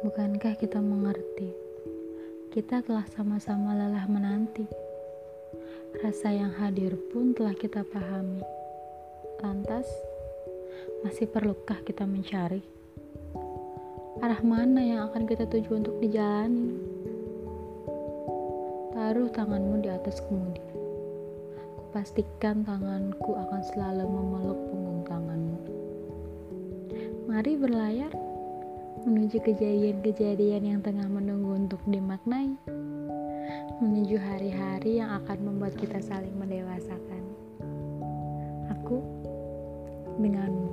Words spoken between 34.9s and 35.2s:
yang